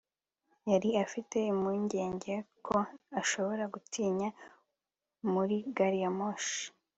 [0.69, 2.33] yari afite impungenge
[2.65, 2.77] ko
[3.21, 4.25] ashobora gutinda
[5.33, 6.61] muri gari ya moshi